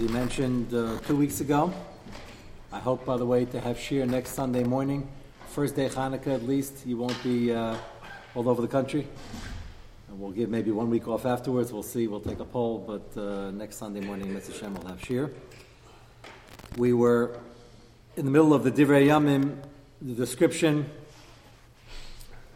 [0.00, 1.70] we mentioned uh, two weeks ago.
[2.72, 5.06] I hope, by the way, to have Shir next Sunday morning,
[5.48, 6.86] first day Hanukkah at least.
[6.86, 7.76] You won't be uh,
[8.34, 9.06] all over the country.
[10.08, 11.70] And we'll give maybe one week off afterwards.
[11.70, 12.06] We'll see.
[12.06, 12.78] We'll take a poll.
[12.78, 14.52] But uh, next Sunday morning, Mr.
[14.52, 15.30] Hashem will have Shir.
[16.78, 17.38] We were
[18.16, 19.58] in the middle of the Divrei Yamim,
[20.00, 20.88] the description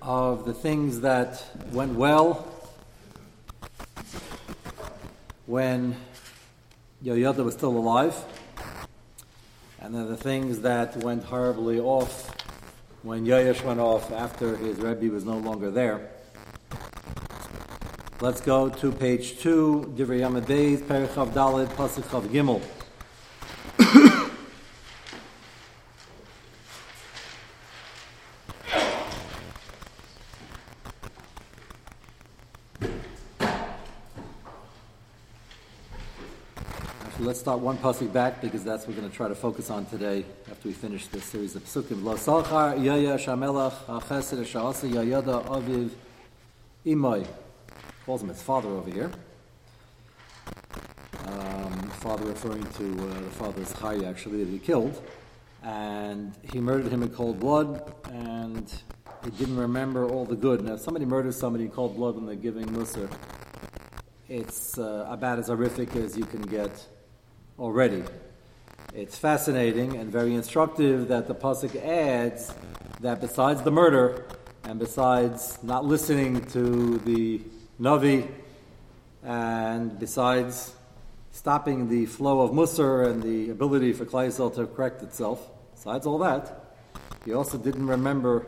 [0.01, 2.51] of the things that went well
[5.45, 5.95] when
[7.05, 8.17] Yoyada was still alive,
[9.79, 12.35] and then the things that went horribly off
[13.03, 16.09] when Yoyesh went off after his Rebbe was no longer there.
[18.23, 22.63] Let's go to page 2, Divrei Yamadeis, Perichav Dalit, Pasuk Chav Gimel.
[37.45, 40.25] Start one pasuk back because that's what we're going to try to focus on today
[40.51, 42.03] after we finish this series of pasukim.
[42.03, 45.91] Lo salchar yaya shamelach hachesed sha'asa yayada aviv
[46.87, 47.27] imay.
[48.07, 49.11] Calls him his father over here.
[51.27, 55.07] Um, father referring to uh, the father's chai actually that he killed,
[55.63, 58.73] and he murdered him in cold blood, and
[59.23, 60.65] he didn't remember all the good.
[60.65, 63.07] Now, if somebody murders somebody in cold blood when they're giving musr,
[64.31, 66.87] it's uh, about as horrific as you can get
[67.59, 68.03] already.
[68.95, 72.53] It's fascinating and very instructive that the pasuk adds
[73.01, 74.25] that besides the murder
[74.65, 77.43] and besides not listening to the
[77.81, 78.29] navi
[79.23, 80.75] and besides
[81.33, 86.19] stopping the flow of musar and the ability for Klaisel to correct itself, besides all
[86.19, 86.77] that,
[87.25, 88.47] he also didn't remember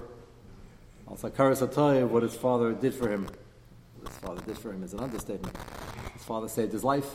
[1.09, 3.27] also what his father did for him.
[3.97, 5.57] What his father did for him is an understatement.
[6.13, 7.09] His father saved his life.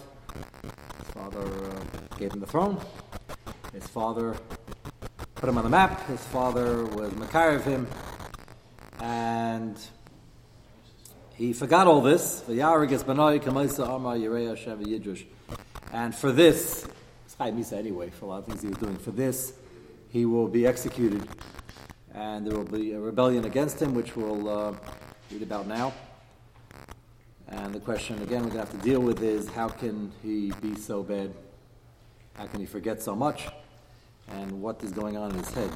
[1.13, 1.83] Father uh,
[2.17, 2.79] gave him the throne.
[3.73, 4.37] His father
[5.35, 6.07] put him on the map.
[6.07, 7.85] His father was Makar of him.
[9.01, 9.77] And
[11.35, 12.47] he forgot all this.
[12.47, 12.57] And
[16.15, 16.87] for this,
[17.39, 19.51] Misa anyway, for a lot of things he was doing, for this,
[20.09, 21.27] he will be executed.
[22.13, 24.73] And there will be a rebellion against him, which we'll uh,
[25.31, 25.91] read about now.
[27.51, 30.51] And the question, again, we're going to have to deal with is how can he
[30.61, 31.33] be so bad?
[32.35, 33.49] How can he forget so much?
[34.29, 35.69] And what is going on in his head?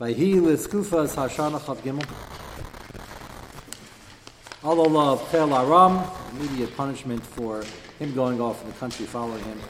[0.00, 2.06] Vayhi l'skufas hashana chav gimel.
[4.64, 6.02] Allah of Chel Aram,
[6.32, 7.62] immediate punishment for
[7.98, 9.60] him going off in the country following him.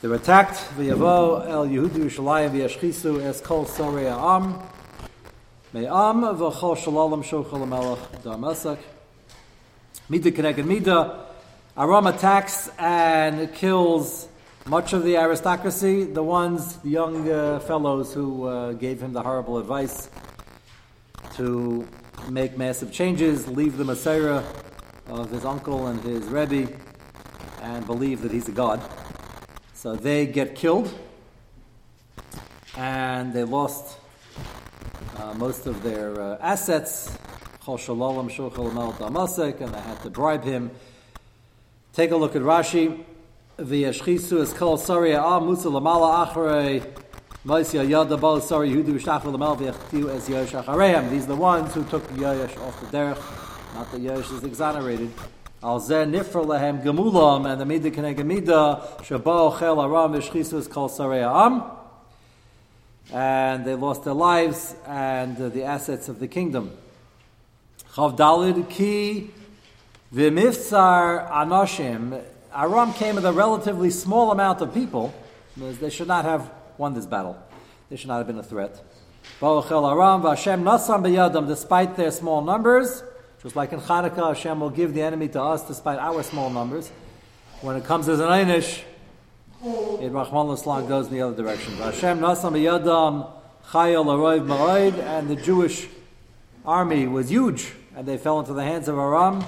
[0.00, 0.56] They were attacked.
[0.76, 4.58] V'yavo el Yehudu Yerushalayim v'yashchisu es kol sorei am.
[5.74, 8.78] Me'am v'chol shalalam shochal melech damasak.
[10.10, 11.24] Mida connected Mida.
[11.76, 14.26] Aram attacks and kills
[14.66, 19.22] much of the aristocracy, the ones, the young uh, fellows who uh, gave him the
[19.22, 20.10] horrible advice
[21.34, 21.86] to
[22.28, 24.42] make massive changes, leave the Messiah
[25.06, 26.76] of his uncle and his Rebbe,
[27.62, 28.82] and believe that he's a god.
[29.74, 30.92] So they get killed,
[32.76, 33.96] and they lost
[35.18, 37.16] uh, most of their uh, assets
[37.66, 37.78] and
[39.74, 40.70] they had to bribe him.
[41.92, 43.04] Take a look at Rashi.
[43.58, 46.82] V'yashchisu is called sorry ah musa lamala acharei
[47.44, 51.10] Moisya yada bo sorry hudu shtachel lamal v'yachtiu es yosh achareim.
[51.10, 53.22] These are the ones who took Yosh off the derech.
[53.74, 55.10] Not that Yosh is exonerated.
[55.62, 60.66] Al zeh nifra lehem gemulam and the midah keneged midah shabo chel aram v'yashchisu is
[60.66, 61.62] called sorry am.
[63.12, 66.70] And they lost their lives and the assets of the kingdom.
[68.00, 69.30] Chav Dalid Ki
[70.14, 72.22] V'mifsar Anoshim.
[72.54, 75.12] Aram came with a relatively small amount of people.
[75.54, 77.36] They should not have won this battle.
[77.90, 78.82] They should not have been a threat.
[79.42, 79.62] Aram
[80.22, 83.02] v'Hashem Nasam b'yadam, despite their small numbers.
[83.42, 86.90] Just like in Chanukah, Hashem will give the enemy to us despite our small numbers.
[87.60, 88.82] When it comes as an Einish,
[90.00, 91.74] it Rahman Islam goes in the other direction.
[91.74, 93.30] Hashem Nasam b'yadam
[93.66, 95.86] Chayel Aroiv Ma'oid, and the Jewish
[96.64, 99.44] army was huge and they fell into the hands of Aram.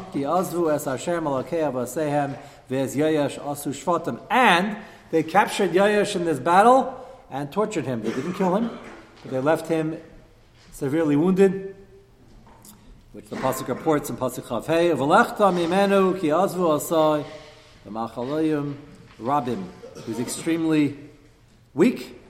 [4.30, 4.76] And
[5.10, 8.02] they captured Yayash in this battle and tortured him.
[8.02, 8.70] They didn't kill him,
[9.22, 9.98] but they left him
[10.72, 11.76] severely wounded,
[13.12, 14.94] which the pasuk reports in pasuk Chavhei.
[14.96, 16.28] V'lechta mimenu ki.
[20.04, 20.98] He was extremely
[21.74, 22.21] weak.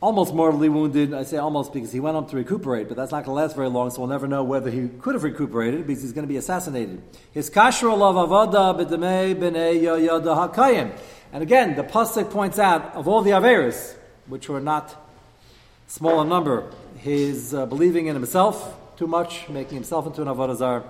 [0.00, 1.12] Almost mortally wounded.
[1.12, 3.56] I say almost because he went up to recuperate, but that's not going to last
[3.56, 6.28] very long, so we'll never know whether he could have recuperated because he's going to
[6.28, 7.02] be assassinated.
[7.32, 10.96] His kasher olav avada b'demei b'nei hakayim.
[11.32, 13.96] And again, the pasuk points out of all the averis,
[14.26, 14.94] which were not
[15.86, 20.84] small in number, his uh, believing in himself too much, making himself into an avodazar,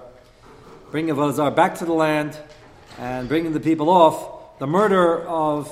[0.90, 2.38] bringing avodazar back to the land,
[2.98, 4.58] and bringing the people off.
[4.58, 5.70] The murder of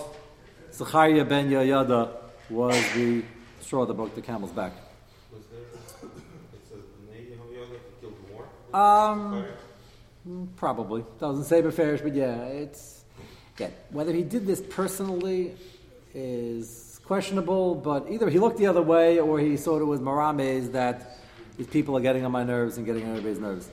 [0.72, 2.10] Zechariah ben Yoyada
[2.50, 3.22] was the
[3.60, 4.72] straw that broke the camel's back.
[5.32, 6.76] Was there, it's a
[7.10, 8.78] Navi Yehoyada that killed more?
[8.78, 9.46] Um,
[10.56, 13.04] probably doesn't say Beferish, but yeah, it's
[13.58, 13.70] yeah.
[13.90, 15.54] Whether he did this personally
[16.14, 20.72] is questionable, but either he looked the other way or he sort of was marames
[20.72, 21.18] that
[21.56, 23.68] these people are getting on my nerves and getting on everybody's nerves.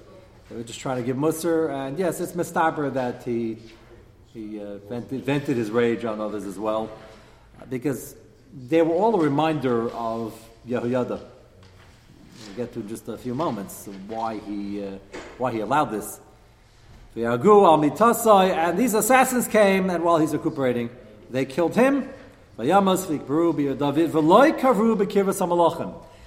[0.49, 3.57] They were just trying to give Musar, and yes, it's Mustaber that he
[4.33, 6.89] he uh, vented, vented his rage on others as well,
[7.69, 8.15] because
[8.53, 10.33] they were all a reminder of
[10.67, 11.19] Yehoyada.
[11.19, 14.97] We'll get to in just a few moments why he uh,
[15.37, 16.19] why he allowed this.
[17.15, 20.89] And these assassins came, and while he's recuperating,
[21.29, 22.09] they killed him.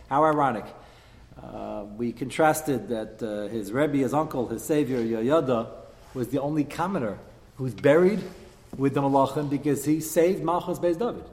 [0.08, 0.64] How ironic.
[1.42, 5.68] Uh, we contrasted that uh, his Rebbe, his uncle, his savior, Yoyada,
[6.14, 7.18] was the only commoner
[7.56, 8.20] who's buried
[8.76, 11.24] with the Malachim because he saved Malchus Beis David.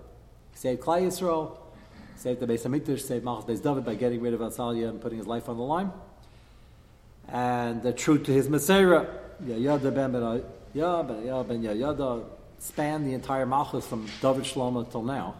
[0.56, 1.58] Saved Klai Yisrael,
[2.16, 5.18] saved the Beis Hamikdash, saved Malchus Beis David by getting rid of Asalia and putting
[5.18, 5.92] his life on the line.
[7.28, 9.06] And uh, true to his Messiah,
[9.44, 10.22] Yoyada ben Ben
[10.74, 12.26] Yoyada
[12.60, 15.36] spanned the entire Malchus from David Shlomo till now.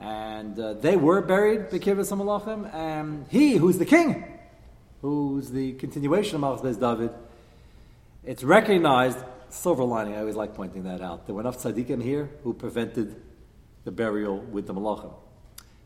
[0.00, 4.24] And uh, they were buried, Bekivas Malachim, and he, who's the king,
[5.00, 7.10] who's the continuation of Malchus Beis David,
[8.24, 9.18] it's recognized
[9.52, 11.26] silver lining, I always like pointing that out.
[11.26, 13.14] There were enough tzaddikim here who prevented
[13.84, 15.12] the burial with the malachim.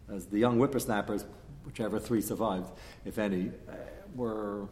[0.08, 1.24] As the young whippersnappers,
[1.64, 2.70] whichever three survived,
[3.04, 3.72] if any, uh,
[4.14, 4.68] were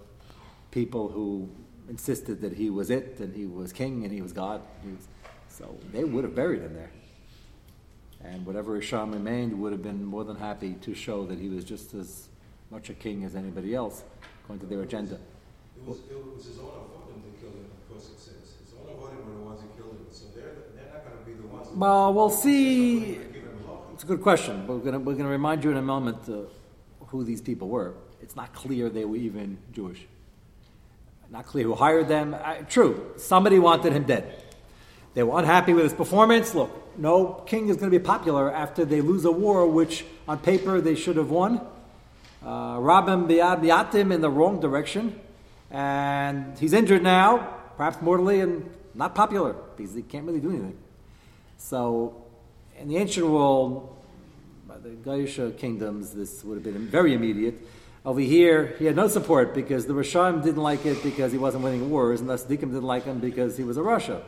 [0.71, 1.49] people who
[1.89, 4.63] insisted that he was it and he was king and he was God.
[4.83, 5.09] He was,
[5.49, 6.91] so they would have buried him there.
[8.25, 11.65] And whatever Isham remained would have been more than happy to show that he was
[11.65, 12.29] just as
[12.71, 14.03] much a king as anybody else,
[14.43, 15.19] according to their agenda.
[15.77, 18.57] It was, it was his own avodim that killed him, of course it says.
[18.65, 20.07] His own avodim were the ones who killed him.
[20.11, 20.64] So they're, the
[21.73, 23.19] Well, we'll see.
[23.93, 24.67] It's a good question.
[24.67, 26.43] We're going we're to remind you in a moment uh,
[27.07, 27.95] who these people were.
[28.23, 30.07] It's not clear they were even Jewish.
[31.31, 32.35] Not clear who hired them.
[32.35, 34.43] Uh, true, somebody wanted him dead.
[35.15, 36.55] They were unhappy with his performance.
[36.55, 40.39] Look, no king is going to be popular after they lose a war which, on
[40.39, 41.61] paper, they should have won.
[42.45, 45.19] Uh, Rabim biatim in the wrong direction,
[45.71, 47.39] and he's injured now,
[47.77, 50.79] perhaps mortally, and not popular because he can't really do anything.
[51.67, 52.23] So,
[52.79, 53.97] in the ancient world,
[54.69, 57.55] by the Gaisha kingdoms, this would have been very immediate.
[58.05, 61.65] Over here, he had no support because the Rishayim didn't like it because he wasn't
[61.65, 64.23] winning wars, and the Tzaddikim didn't like him because he was a Russia.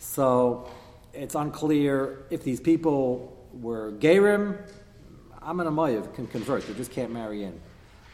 [0.00, 0.68] So
[1.12, 4.58] it's unclear if these people were Gerim,
[5.40, 7.60] Amin Amayev can convert, they just can't marry in.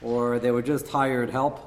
[0.03, 1.59] Or they were just hired help,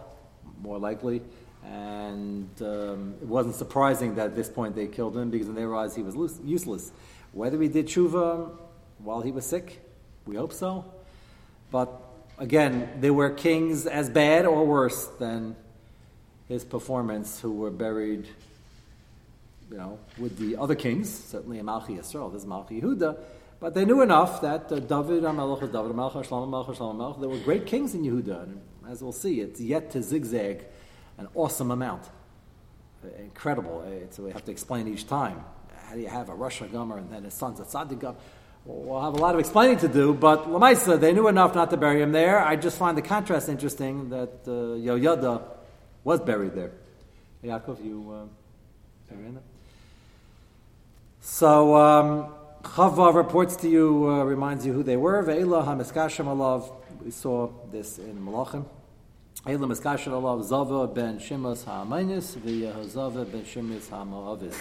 [0.62, 1.24] more likely,
[1.66, 5.76] and um, it wasn't surprising that at this point they killed him because in their
[5.76, 6.92] eyes he was useless.
[7.32, 8.52] Whether he did tshuva
[9.00, 9.82] while he was sick,
[10.26, 10.86] we hope so.
[11.72, 11.90] But
[12.38, 15.56] again, they were kings as bad or worse than
[16.48, 18.28] his performance, who were buried
[19.72, 23.18] you know, with the other kings, certainly Malchi Yisrael, there's Malchi Yehuda,
[23.60, 27.30] but they knew enough that uh, David, Amelech, David, Amelech, Shlomo, Amelech, Shlomo, Amelech, there
[27.30, 30.66] were great kings in Yehuda, and as we'll see, it's yet to zigzag
[31.18, 32.04] an awesome amount.
[33.20, 33.84] Incredible.
[33.88, 35.44] It's, we have to explain each time.
[35.88, 38.16] How do you have a Russia Gomer and then his son's a Tzaddik?
[38.66, 41.78] We'll have a lot of explaining to do, but Lamaisa, they knew enough not to
[41.78, 42.40] bury him there.
[42.40, 45.44] I just find the contrast interesting that uh, Yoyada
[46.06, 46.72] was buried there.
[47.44, 48.26] Yaakov, you uh,
[49.10, 49.42] there?
[51.20, 55.22] So um, Chava reports to you, uh, reminds you who they were.
[55.24, 56.72] Ve'ela hamiskashem alav.
[57.04, 58.66] We saw this in Malachim.
[59.46, 61.66] Ve'ela miskashem alav Zava ben Shimas
[63.30, 64.56] ben Shimas.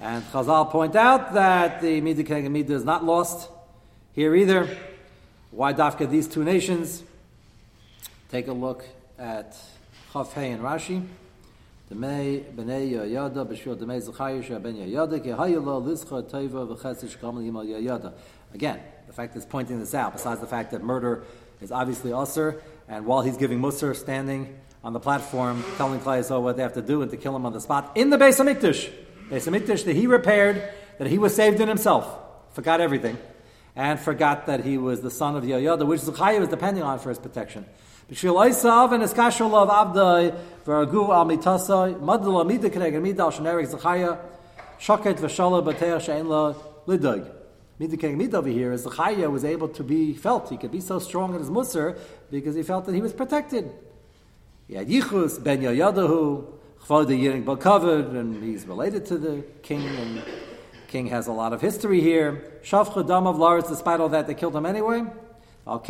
[0.00, 3.48] And Chazal point out that the Midah Midah is not lost
[4.12, 4.68] here either.
[5.52, 7.04] Why dafka these two nations?
[8.30, 8.84] Take a look
[9.16, 9.56] at
[10.12, 11.06] Hey and Rashi.
[11.88, 12.90] Demei b'nei
[13.76, 15.30] demei ben ki
[17.06, 18.12] shkamal yimal.
[18.54, 21.22] Again, the fact is pointing this out, besides the fact that murder
[21.60, 26.56] is obviously usher, and while he's giving Musar standing on the platform, telling Klai what
[26.56, 28.90] they have to do and to kill him on the spot in the Beis Hamikdash,
[29.30, 30.60] Beis Hamikdash that he repaired,
[30.98, 32.04] that he was saved in himself,
[32.52, 33.16] forgot everything,
[33.76, 37.10] and forgot that he was the son of Yoyada, which Zechariah was depending on for
[37.10, 37.64] his protection.
[38.10, 39.04] Oisav and
[41.30, 41.96] Mitasai.
[47.80, 50.50] Mida Keneged Mida over here is Zechariah was able to be felt.
[50.50, 51.98] He could be so strong in his musr
[52.30, 53.72] because he felt that he was protected.
[54.68, 56.44] He had Yichus ben Yoyadahu
[56.84, 60.22] Chvod Yiring covered, and he's related to the king and
[60.88, 62.60] king has a lot of history here.
[62.62, 65.02] Shavcha Dam of Lars, despite all that, they killed him anyway.
[65.66, 65.80] And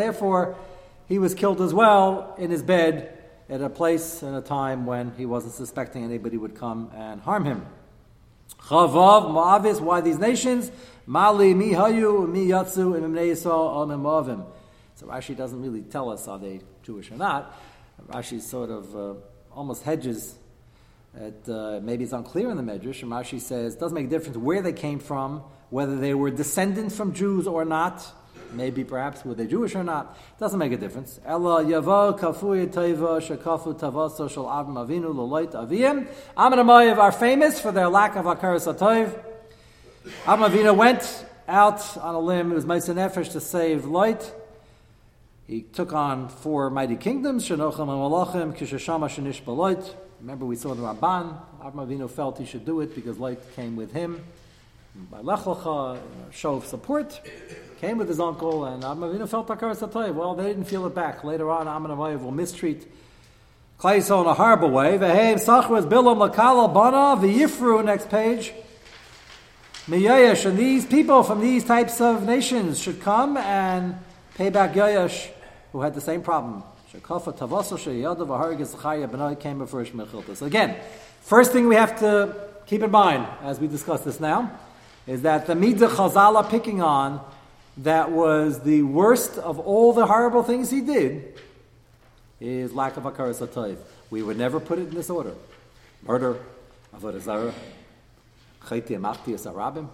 [0.00, 0.56] therefore
[1.06, 5.12] he was killed as well in his bed at a place and a time when
[5.16, 7.66] he wasn't suspecting anybody would come and harm him.
[8.54, 10.70] Chavav, Moavis, why these nations?
[11.06, 14.46] Mali, Mihayu, Mi Yatsu, Imimnei Yisrael, Amim Moavim.
[14.94, 17.58] So Rashi doesn't really tell us are they Jewish or not.
[18.08, 19.14] Rashi sort of uh,
[19.52, 20.36] almost hedges
[21.16, 23.02] it, uh, maybe it's unclear in the Medrash.
[23.02, 26.96] Rashi says it doesn't make a difference where they came from, whether they were descendants
[26.96, 28.06] from Jews or not.
[28.52, 30.16] Maybe perhaps were they Jewish or not.
[30.38, 31.20] Doesn't make a difference.
[31.24, 36.06] Ella yavo kafuya teva shekafu tavaso shel avim avinu loloit aviyim.
[36.36, 36.58] Amin
[36.98, 39.18] are famous for their lack of akaras atayv.
[40.24, 42.52] Avim avinu went out on a limb.
[42.52, 44.32] It was Meitzah Nefesh to save Lot.
[45.46, 49.96] He took on four mighty kingdoms, Shenochim and Malachim, Kishashama Shenish Baloit.
[50.20, 51.40] Remember, we saw the Ramban.
[51.60, 54.24] Avram Avinu felt he should do it because Lot came with him.
[55.10, 55.98] By Lech Lecha,
[56.30, 57.20] show of support,
[57.80, 60.12] came with his uncle, and Avinu felt Takar Satayv.
[60.12, 61.24] Well, they didn't feel it back.
[61.24, 62.86] Later on, Amon will mistreat
[63.78, 64.98] Klaiso in a horrible way.
[64.98, 68.52] Veheim Sachras Bilam Lakala Bana V'Yifru, next page.
[69.86, 73.98] Miyayesh, and these people from these types of nations should come and
[74.34, 75.30] pay back Yayesh,
[75.72, 76.62] who had the same problem.
[80.42, 80.76] Again,
[81.22, 84.50] first thing we have to keep in mind as we discuss this now
[85.06, 87.24] is that the Midah Chazala picking on
[87.80, 91.34] that was the worst of all the horrible things he did
[92.40, 93.76] is lack of Akaras Atayv.
[94.10, 95.34] We would never put it in this order.
[96.02, 96.38] Murder,
[96.96, 97.54] Avodah Zarah,
[98.64, 99.88] Chayti Amachti Asarabim.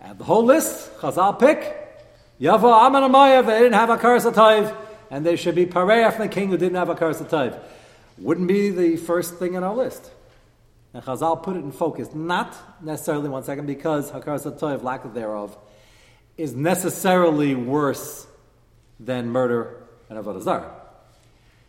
[0.00, 1.76] And the whole list, Chazal pick,
[2.40, 4.74] Yava Aman they didn't have Akaras Atayv
[5.10, 7.58] and they should be parei from the king who didn't have a karsatayv.
[8.18, 10.10] Wouldn't be the first thing on our list.
[10.94, 15.56] And Chazal put it in focus, not necessarily one second, because Hakar lack of thereof,
[16.36, 18.26] is necessarily worse
[19.00, 20.72] than murder and Avodah Zarah.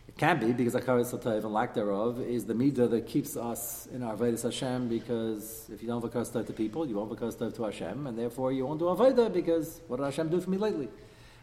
[0.08, 3.88] It can be, because Hakar Satayv and lack thereof is the midah that keeps us
[3.94, 7.34] in our Vedas Hashem, because if you don't have Hakar to people, you won't have
[7.34, 10.50] Hakar to Hashem, and therefore you won't do Aveda, because what did Hashem do for
[10.50, 10.90] me lately?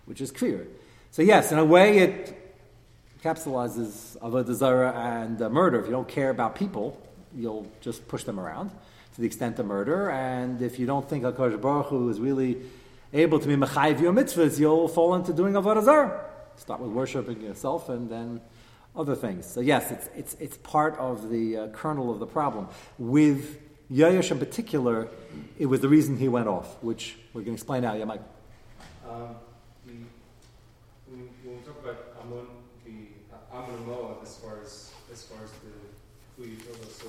[0.06, 0.66] Which is clear.
[1.10, 2.40] So yes, in a way, it
[3.22, 5.80] capsulizes avodah zarah and uh, murder.
[5.80, 7.00] If you don't care about people,
[7.34, 8.70] you'll just push them around
[9.14, 10.10] to the extent of murder.
[10.10, 12.58] And if you don't think Hakadosh Baruch Hu is really
[13.14, 16.30] able to be mechayiv your mitzvahs, you'll fall into doing avodah zarah.
[16.56, 18.40] Start with worshiping yourself, and then
[18.94, 19.46] other things.
[19.46, 22.68] So yes, it's it's it's part of the uh, kernel of the problem
[22.98, 23.58] with
[23.90, 25.08] Yayash in particular.
[25.58, 27.94] It was the reason he went off, which we're going to explain now.
[27.94, 28.22] Yeah, Mike.
[29.08, 29.36] Um,
[32.24, 32.46] Amun,
[32.84, 32.92] the
[33.52, 35.72] Amun Moab as far as as far as the
[36.36, 36.92] who you told us.
[36.94, 37.06] So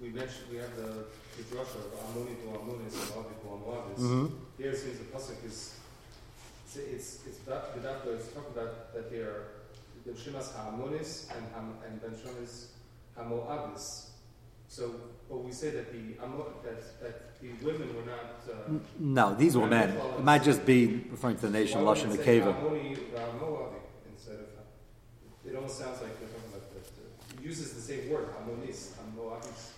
[0.00, 1.04] we we mentioned we have the
[1.38, 2.98] the drasha of to
[3.96, 4.02] to.
[4.02, 4.26] Mm-hmm.
[4.58, 5.74] Here it seems the pasuk is
[6.66, 9.44] it's it's it's that the doctor is talking about that they are
[10.04, 12.66] the Shimas Ha'amunis and Ham, and Ben Shonis
[13.16, 14.06] Hamoabis.
[14.68, 14.94] So,
[15.30, 16.16] but we say that the
[16.64, 18.42] that, that the women were not.
[18.46, 19.90] Uh, no, these were men.
[19.90, 22.54] It might just be referring to the nation Lashon Akeva
[25.48, 26.84] it almost sounds like they're talking about that.
[26.84, 29.77] Uh, it uses the same word, Amonis, Amoabis.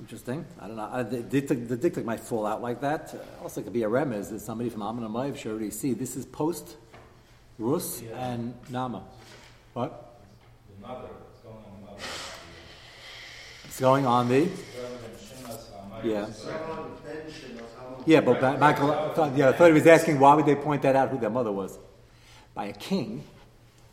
[0.00, 0.44] Interesting.
[0.60, 0.88] I don't know.
[0.92, 3.14] I, the, the diktik might fall out like that.
[3.14, 5.92] Uh, also, it could be a remez that somebody from Amon Amayev should already see.
[5.92, 6.76] This is post
[7.58, 8.30] Rus yeah.
[8.30, 9.02] and Nama.
[9.72, 10.20] What?
[10.80, 11.08] The mother.
[13.64, 14.48] It's going on the.
[16.04, 16.26] Yeah.
[18.06, 18.88] Yeah, but Michael,
[19.34, 21.50] yeah, I thought he was asking why would they point that out who their mother
[21.50, 21.76] was?
[22.54, 23.24] By a king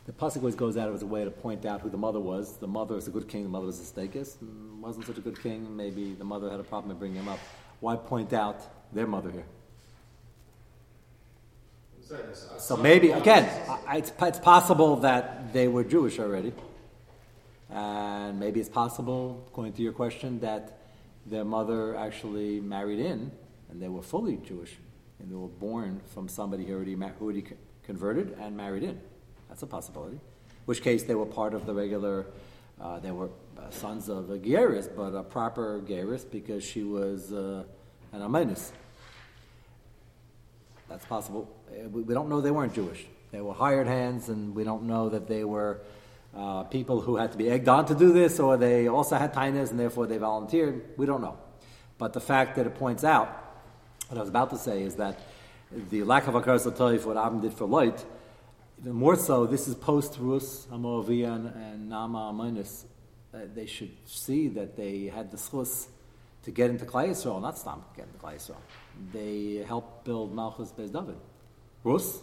[0.06, 2.56] the pasuk always goes out of its way to point out who the mother was.
[2.58, 3.42] The mother is a good king.
[3.42, 4.42] The mother was a stakist.
[4.42, 5.76] Mm, wasn't such a good king.
[5.76, 7.40] Maybe the mother had a problem in bringing him up.
[7.80, 8.62] Why point out
[8.94, 9.46] their mother here?
[12.58, 13.50] So maybe again,
[13.88, 16.52] it's, it's possible that they were Jewish already,
[17.68, 20.78] and maybe it's possible, according to your question, that
[21.26, 23.32] their mother actually married in,
[23.68, 24.76] and they were fully Jewish,
[25.18, 27.44] and they were born from somebody who already, who already
[27.82, 29.00] converted and married in.
[29.48, 30.18] That's a possibility.
[30.66, 32.26] which case they were part of the regular,
[32.80, 37.32] uh, they were uh, sons of a Geras, but a proper Geras because she was
[37.32, 37.62] uh,
[38.12, 38.72] and Armenius.
[40.88, 41.48] That's possible.
[41.70, 43.06] Uh, We don't know they weren't Jewish.
[43.32, 45.80] They were hired hands, and we don't know that they were
[46.36, 49.32] uh, people who had to be egged on to do this, or they also had
[49.34, 50.82] tainas and therefore they volunteered.
[50.96, 51.36] We don't know.
[51.98, 53.28] But the fact that it points out,
[54.08, 55.18] what I was about to say is that
[55.90, 58.04] the lack of Akar Satoif, what Abin did for Lot,
[58.78, 62.84] even more so, this is post Rus, Amoavia, and, and Nama Aminus.
[63.32, 65.86] Uh, they should see that they had the schus
[66.44, 68.56] to get into Klai Yisrael, not stop get into Klai Yisrael.
[69.12, 71.16] They helped build Malchus Bez David.
[71.84, 72.20] Rus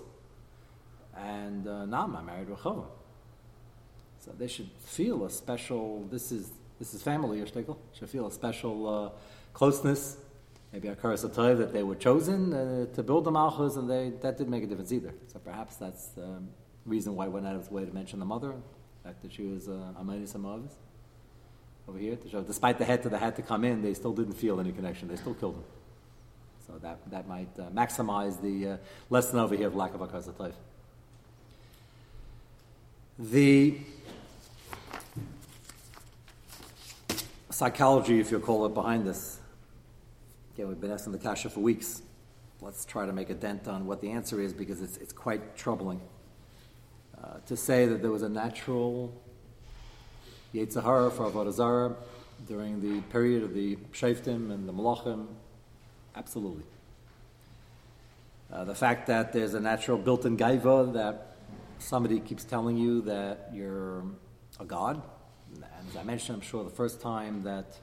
[1.18, 2.86] and uh, Nama married Rechovam.
[4.20, 8.32] So they should feel a special, this is, this is family, Yishtikel, should feel a
[8.32, 9.10] special uh,
[9.54, 10.18] closeness,
[10.74, 14.12] maybe a curse of that they were chosen uh, to build the Malchus, and they,
[14.22, 15.14] that didn't make a difference either.
[15.32, 16.42] So perhaps that's the
[16.86, 18.50] reason why he went out of his way to mention the mother,
[19.04, 20.74] the fact that she was uh, Amanis Amavis
[21.88, 24.34] over here to show, despite the head that had to come in, they still didn't
[24.34, 25.08] feel any connection.
[25.08, 25.64] They still killed him.
[26.66, 28.78] So that, that might uh, maximize the uh,
[29.10, 30.54] lesson over here of lack of a Taif.
[33.20, 33.78] The
[37.50, 39.40] psychology, if you call it, behind this.
[40.56, 42.04] Again, we've been asking the Kasha for weeks.
[42.62, 45.58] Let's try to make a dent on what the answer is because it's, it's quite
[45.58, 46.00] troubling.
[47.18, 49.20] Uh, to say that there was a natural
[50.54, 51.96] Yetzirah for Avodah Zarah
[52.48, 55.26] during the period of the Shaftim and the Malachim,
[56.16, 56.66] absolutely.
[58.52, 61.36] Uh, the fact that there's a natural built-in gaiva that
[61.80, 64.04] somebody keeps telling you that you're
[64.60, 65.02] a god,
[65.56, 67.76] and as I mentioned, I'm sure the first time that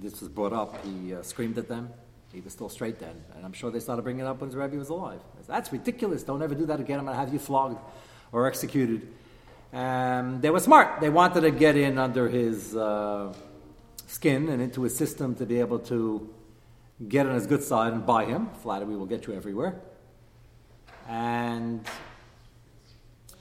[0.00, 1.90] this was brought up, he uh, screamed at them.
[2.32, 4.56] He was still straight then, and I'm sure they started bringing it up when his
[4.56, 5.20] Rebbe was alive.
[5.46, 6.22] That's ridiculous.
[6.22, 6.98] Don't ever do that again.
[6.98, 7.80] I'm going to have you flogged
[8.32, 9.08] or executed.
[9.72, 11.00] Um, they were smart.
[11.00, 13.32] They wanted to get in under his uh,
[14.06, 16.34] skin and into his system to be able to
[17.08, 18.50] get on his good side and buy him.
[18.62, 19.80] Flattery will get you everywhere.
[21.08, 21.86] And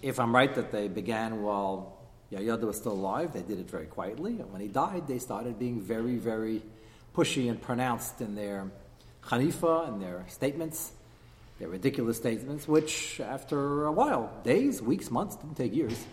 [0.01, 1.96] if I'm right that they began while
[2.31, 4.39] Yahyada was still alive, they did it very quietly.
[4.39, 6.61] And when he died, they started being very, very
[7.15, 8.69] pushy and pronounced in their
[9.23, 10.91] Hanifa and their statements,
[11.59, 16.05] their ridiculous statements, which after a while, days, weeks, months, didn't take years,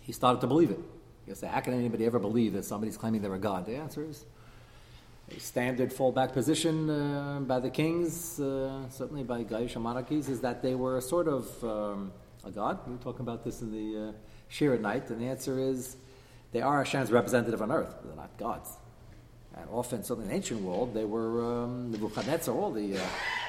[0.00, 0.80] he started to believe it.
[1.26, 3.66] You say, how can anybody ever believe that somebody's claiming they're a god?
[3.66, 4.24] The answer is
[5.30, 10.62] a standard fallback position uh, by the kings, uh, certainly by Gaisha monarchies, is that
[10.62, 12.12] they were a sort of um,
[12.44, 12.80] a god.
[12.86, 14.12] We were talking about this in the uh,
[14.52, 15.96] Shir at night, and the answer is
[16.52, 18.68] they are Hashem's representative on earth, but they're not gods.
[19.56, 23.00] And often, certainly in the ancient world, they were, um, Nebuchadnezzar, all the uh,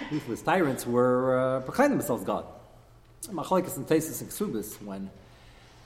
[0.10, 2.46] ruthless tyrants were uh, proclaiming themselves God.
[3.28, 5.10] Machlekes and Tesis and Ksubis, when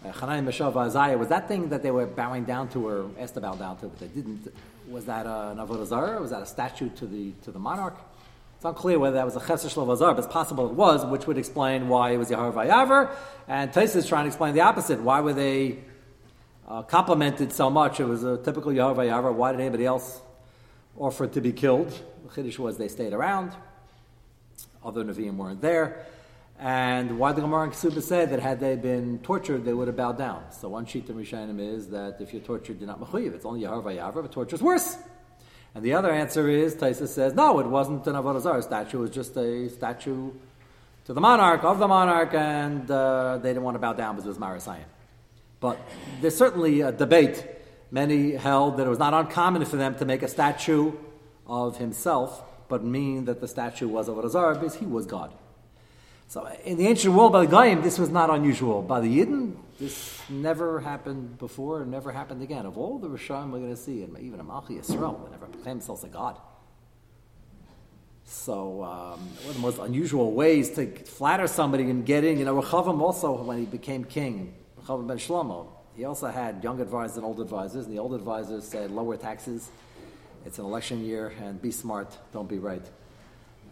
[0.05, 3.33] uh, Hanai, Meshav, Isaiah, was that thing that they were bowing down to or asked
[3.35, 4.53] to bow down to, but they didn't.
[4.87, 6.21] Was that a, an Avodah Zarah?
[6.21, 7.97] Was that a statue to the, to the monarch?
[8.57, 11.27] It's unclear whether that was a Chesed Shel Avodah but it's possible it was, which
[11.27, 13.15] would explain why it was Yahar Vayavar.
[13.47, 14.99] And Tesis is trying to explain the opposite.
[14.99, 15.77] Why were they
[16.67, 17.99] uh, complimented so much?
[17.99, 19.31] It was a typical Yahar Vayavar.
[19.31, 20.21] Why did anybody else
[20.97, 21.89] offer to be killed?
[22.23, 23.51] The Chiddush was they stayed around.
[24.83, 26.07] Other Nevi'im weren't there.
[26.57, 29.97] And why the Gemara and Ksuba said that had they been tortured, they would have
[29.97, 30.45] bowed down.
[30.49, 33.35] So one sheet in Rishonim is that if you're tortured, you're not mechuyev.
[33.35, 34.97] It's only Yahar Vayavra, but torture is worse.
[35.77, 38.97] And the other answer is, Taisa says, no, it wasn't an Avodah Zarah statue.
[38.97, 40.31] It was just a statue
[41.05, 44.25] to the monarch, of the monarch, and uh, they didn't want to bow down because
[44.25, 44.87] it was Marasayim.
[45.59, 45.77] But
[46.19, 47.45] there's certainly a debate.
[47.91, 50.93] Many held that it was not uncommon for them to make a statue
[51.45, 55.31] of himself, but mean that the statue was Avodah Zarah because he was God.
[56.29, 58.81] So in the ancient world, by the Goyim, this was not unusual.
[58.81, 62.65] By the Yidden, this never happened before and never happened again.
[62.65, 65.45] Of all the Rishon we're going to see, and even a Malchi Yisrael, they never
[65.45, 66.37] proclaimed themselves a God.
[68.25, 72.43] So um, one of the most unusual ways to flatter somebody and get in, you
[72.43, 77.15] know, Rechavam also, when he became king, Rechavam ben Shlomo, he also had young advisors
[77.15, 79.69] and old advisors, and the old advisors said, lower taxes,
[80.45, 82.85] it's an election year, and be smart, don't be right.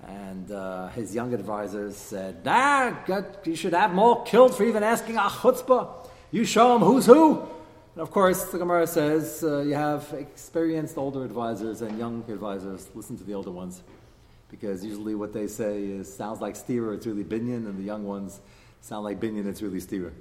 [0.07, 2.93] And uh, his young advisors said, Nah,
[3.43, 6.07] you should have more killed for even asking a chutzpah.
[6.31, 7.39] You show them who's who.
[7.95, 12.89] And of course, the Gemara says uh, you have experienced older advisors and young advisors.
[12.93, 13.81] Listen to the older ones.
[14.49, 18.03] Because usually what they say is sounds like stira, it's really binyan, and the young
[18.05, 18.41] ones
[18.81, 20.11] sound like binyan, it's really stira.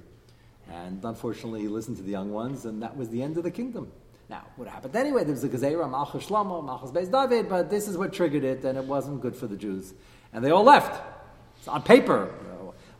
[0.71, 3.51] And unfortunately, he listened to the young ones, and that was the end of the
[3.51, 3.91] kingdom.
[4.29, 5.23] Now, what happened anyway?
[5.23, 8.65] There was a Gezerah, Malchus Shlomo, Malchus Beis David, but this is what triggered it,
[8.65, 9.93] and it wasn't good for the Jews.
[10.33, 11.01] And they all left.
[11.59, 12.33] It's on paper.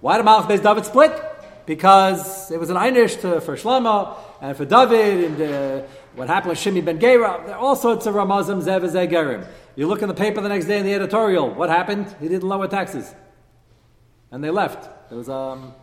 [0.02, 1.24] Why did Malchus Beis David split?
[1.66, 6.52] Because it was an Einish to, for Shlomo and for David, and uh, What happened
[6.52, 7.44] with Shimi ben Gera?
[7.46, 9.46] There are all sorts of Ramazim, Zev, Zegerim.
[9.76, 11.54] You look in the paper the next day in the editorial.
[11.54, 12.16] What happened?
[12.22, 13.14] He didn't lower taxes.
[14.32, 15.10] And they left.
[15.10, 15.74] There was a um,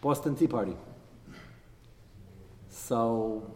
[0.00, 0.76] Boston Tea Party.
[2.70, 3.54] So,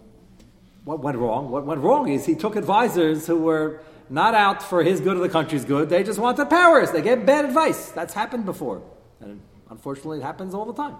[0.84, 1.50] what went wrong?
[1.50, 5.20] What went wrong is he took advisors who were not out for his good or
[5.20, 5.88] the country's good.
[5.88, 6.90] They just wanted powers.
[6.90, 7.90] They gave bad advice.
[7.90, 8.82] That's happened before.
[9.20, 9.40] And
[9.70, 10.96] unfortunately, it happens all the time.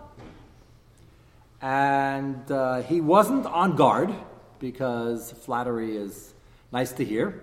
[1.60, 4.14] And uh, he wasn't on guard
[4.60, 6.32] because flattery is
[6.72, 7.42] nice to hear,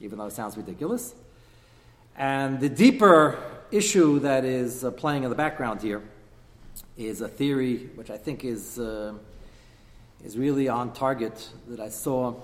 [0.00, 1.14] even though it sounds ridiculous.
[2.16, 3.38] And the deeper
[3.70, 6.02] issue that is uh, playing in the background here
[6.96, 9.14] is a theory which I think is, uh,
[10.26, 12.34] is really on target that I saw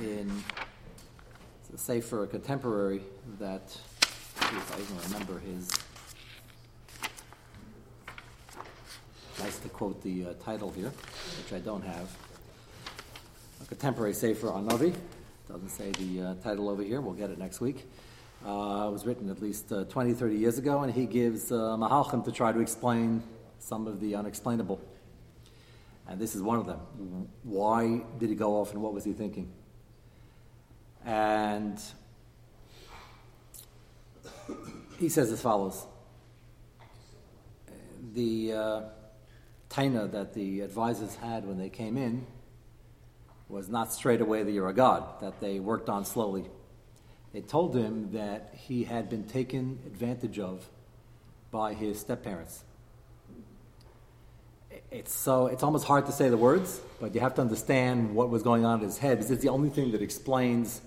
[0.00, 0.28] in
[1.70, 3.02] the Sefer Contemporary
[3.38, 3.62] that,
[4.40, 5.70] if I even remember his.
[9.38, 10.90] Nice to quote the uh, title here,
[11.38, 12.10] which I don't have
[13.62, 14.92] a contemporary Sefer on Navi.
[15.48, 17.00] Doesn't say the uh, title over here.
[17.00, 17.88] We'll get it next week.
[18.44, 21.76] Uh, it was written at least uh, 20, 30 years ago, and he gives uh,
[21.78, 23.22] Mahalchim to try to explain
[23.60, 24.80] some of the unexplainable.
[26.06, 26.80] And this is one of them.
[27.42, 29.50] Why did he go off and what was he thinking?
[31.04, 31.80] And
[34.98, 35.86] he says as follows
[38.12, 38.80] The uh,
[39.70, 42.26] taina that the advisors had when they came in
[43.48, 46.44] was not straight away that you're a god, that they worked on slowly.
[47.32, 50.68] They told him that he had been taken advantage of
[51.50, 52.64] by his step parents.
[54.94, 58.30] It's so it's almost hard to say the words, but you have to understand what
[58.30, 60.80] was going on in his head because it's the only thing that explains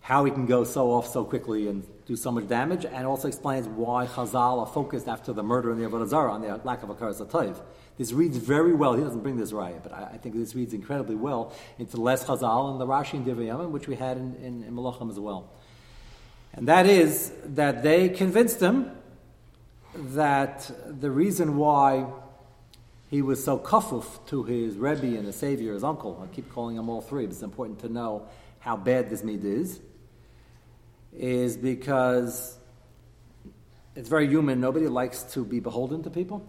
[0.00, 3.28] how he can go so off so quickly and do so much damage, and also
[3.28, 6.82] explains why Chazal are focused after the murder in the Avodah Zarah on the lack
[6.82, 7.54] of a
[7.98, 8.94] this reads very well.
[8.94, 12.24] He doesn't bring this raya, but I, I, think this reads incredibly well into Les
[12.24, 15.52] Chazal and the Rashi and Divrei which we had in, in, in Malachim as well.
[16.52, 18.90] And that is that they convinced him
[19.94, 20.68] that
[21.00, 22.06] the reason why
[23.10, 26.76] he was so kafuf to his Rebbe and his Savior, his uncle, I keep calling
[26.76, 28.28] them all three, but it's important to know
[28.60, 29.80] how bad this need is,
[31.12, 32.56] is because
[33.96, 34.60] it's very human.
[34.60, 36.46] Nobody likes to be beholden to people.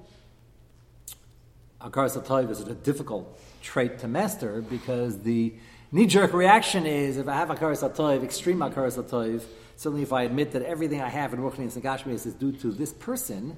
[1.81, 5.55] Hakaras HaTov is a difficult trait to master because the
[5.91, 9.43] knee-jerk reaction is if I have Hakaras HaTov, extreme Hakaras HaTov,
[9.77, 12.71] certainly if I admit that everything I have in Ruchni and Gashmias is due to
[12.71, 13.57] this person,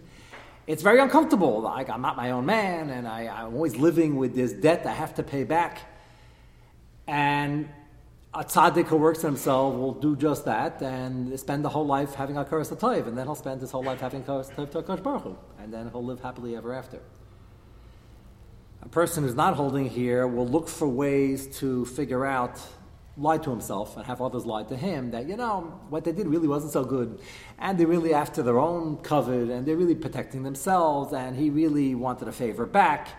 [0.67, 1.61] it's very uncomfortable.
[1.61, 4.93] Like I'm not my own man, and I, am always living with this debt I
[4.93, 5.81] have to pay back.
[7.07, 7.69] And
[8.33, 12.15] a tzaddik who works on himself will do just that and spend the whole life
[12.15, 15.23] having a curse and then he'll spend his whole life having curse to HaKadosh Baruch
[15.23, 16.99] Hu, and then he'll live happily ever after
[18.83, 22.59] a person who's not holding here will look for ways to figure out,
[23.15, 26.27] lie to himself and have others lie to him that, you know, what they did
[26.27, 27.19] really wasn't so good.
[27.59, 31.93] And they're really after their own covet and they're really protecting themselves and he really
[31.93, 33.09] wanted a favor back.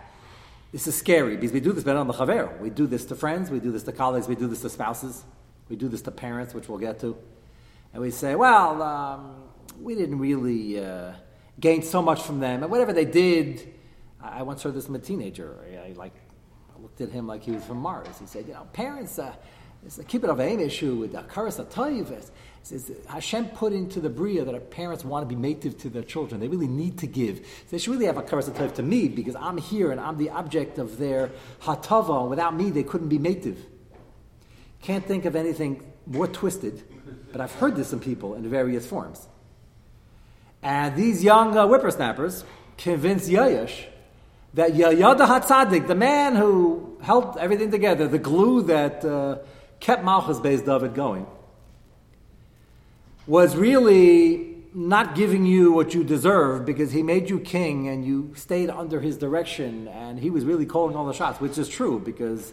[0.73, 2.59] This is scary because we do this better on the chaver.
[2.59, 5.23] We do this to friends, we do this to colleagues, we do this to spouses,
[5.69, 7.17] we do this to parents, which we'll get to.
[7.93, 9.37] And we say, well, um,
[9.81, 11.13] we didn't really uh,
[11.61, 12.63] gain so much from them.
[12.63, 13.73] And whatever they did,
[14.21, 15.57] I once heard this from a teenager.
[15.71, 16.15] I, I like
[16.77, 18.19] I looked at him like he was from Mars.
[18.19, 19.33] He said, you know, parents, uh,
[19.85, 22.31] it's a kibbut of aim issue with the karas atayv.
[22.63, 26.03] Says Hashem put into the bria that our parents want to be native to their
[26.03, 26.41] children.
[26.41, 27.47] They really need to give.
[27.71, 30.79] They should really have a karas to me because I'm here and I'm the object
[30.79, 32.29] of their hatava.
[32.29, 33.59] Without me, they couldn't be native.
[34.81, 36.83] Can't think of anything more twisted,
[37.33, 39.29] but I've heard this from people in various forms.
[40.63, 42.45] And these young uh, whippersnappers
[42.79, 43.85] convinced Yayash
[44.55, 49.39] that Yayada HaTzadik, the man who held everything together, the glue that uh,
[49.81, 51.27] kept Malchus Beis David going,
[53.27, 58.33] was really not giving you what you deserve because he made you king and you
[58.35, 62.01] stayed under his direction and he was really calling all the shots, which is true
[62.01, 62.53] because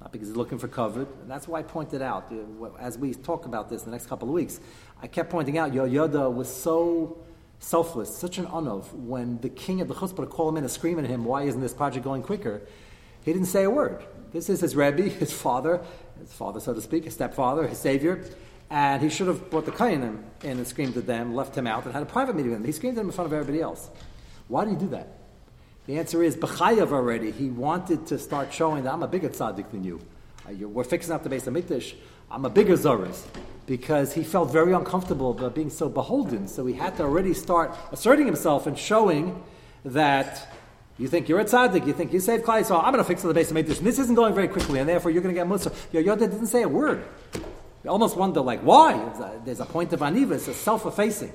[0.00, 1.02] not because he's looking for cover.
[1.02, 4.06] And that's why I pointed out, uh, as we talk about this in the next
[4.06, 4.58] couple of weeks,
[5.02, 7.18] I kept pointing out Yoyada was so
[7.58, 8.92] selfless, such an unov.
[8.94, 11.60] When the king of the chutzpah called him in and screaming at him, why isn't
[11.60, 12.62] this project going quicker?
[13.22, 14.02] He didn't say a word.
[14.32, 15.80] This is his Rebbe, his father,
[16.20, 18.24] his father, so to speak, his stepfather, his savior.
[18.70, 21.84] And he should have brought the Kayanim in and screamed at them, left him out,
[21.84, 22.66] and had a private meeting with them.
[22.66, 23.90] He screamed at them in front of everybody else.
[24.46, 25.08] Why did he do that?
[25.86, 27.32] The answer is B'chayav already.
[27.32, 30.00] He wanted to start showing that I'm a bigger tzaddik than you.
[30.48, 31.94] Uh, we're fixing up the base of Mikdash.
[32.30, 33.24] I'm a bigger Zoris
[33.66, 36.46] because he felt very uncomfortable about being so beholden.
[36.46, 39.42] So he had to already start asserting himself and showing
[39.84, 40.52] that
[41.00, 43.22] You think you're a tzaddik, you think you saved Klai, so I'm going to fix
[43.22, 43.56] the base of.
[43.56, 45.70] And this isn't going very quickly, and therefore you're going to get Musa.
[45.94, 47.02] Yoda didn't say a word.
[47.82, 48.92] You almost wonder, like, why?
[48.92, 51.32] A, there's a point of aniva, it's a self effacing.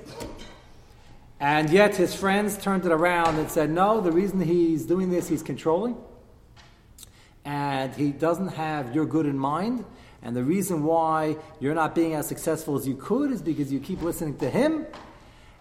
[1.40, 5.26] And yet his friends turned it around and said, no, the reason he's doing this,
[5.26, 5.96] he's controlling.
[7.44, 9.84] And he doesn't have your good in mind.
[10.22, 13.80] And the reason why you're not being as successful as you could is because you
[13.80, 14.86] keep listening to him.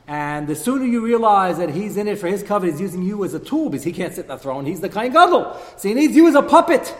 [0.07, 3.23] And the sooner you realize that he's in it for his cover, he's using you
[3.23, 4.65] as a tool because he can't sit on the throne.
[4.65, 5.59] He's the kind gadol.
[5.77, 6.95] So he needs you as a puppet.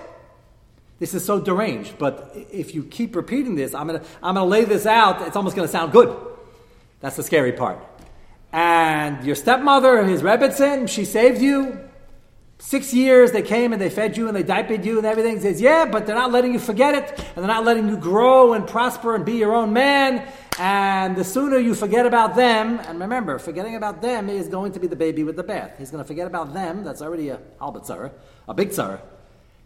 [0.97, 1.97] This is so deranged.
[1.99, 5.21] But if you keep repeating this, I'm going to I'm gonna lay this out.
[5.27, 6.17] It's almost going to sound good.
[7.01, 7.79] That's the scary part.
[8.51, 11.84] And your stepmother, his Rebbitzin, she saved you.
[12.57, 15.35] Six years they came and they fed you and they diapered you and everything.
[15.35, 17.97] He says, yeah, but they're not letting you forget it and they're not letting you
[17.97, 20.25] grow and prosper and be your own man.
[20.57, 24.79] And the sooner you forget about them, and remember, forgetting about them is going to
[24.79, 25.73] be the baby with the bath.
[25.77, 26.85] He's going to forget about them.
[26.85, 28.11] That's already a albatzara,
[28.47, 29.01] a big tzara.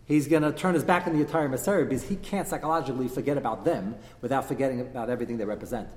[0.05, 3.37] He's going to turn his back on the entire Messiah because he can't psychologically forget
[3.37, 5.89] about them without forgetting about everything they represent.